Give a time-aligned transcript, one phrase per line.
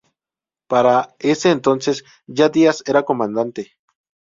[0.67, 3.73] Para ese entonces, ya Díaz era Comandante.